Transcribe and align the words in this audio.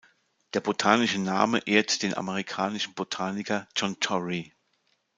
Der 0.55 0.61
botanische 0.61 1.19
Name 1.19 1.59
ehrt 1.67 2.01
den 2.01 2.15
amerikanischen 2.17 2.95
Botaniker 2.95 3.67
John 3.75 3.99
Torrey. 3.99 4.51